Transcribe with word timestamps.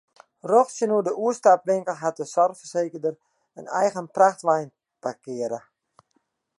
Rjocht 0.49 0.71
tsjinoer 0.75 1.03
de 1.07 1.11
oerstapwinkel 1.23 1.95
hat 2.03 2.17
de 2.19 2.25
soarchfersekerder 2.33 3.15
in 3.59 3.67
eigen 3.81 4.07
frachtwein 4.15 4.69
parkearre. 5.03 5.59